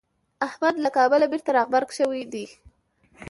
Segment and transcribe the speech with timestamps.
[0.47, 2.45] احمد له کابله بېرته راغبرګ شوی دی.